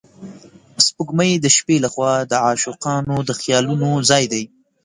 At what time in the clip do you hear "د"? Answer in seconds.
1.39-1.45, 2.31-2.33, 3.27-3.29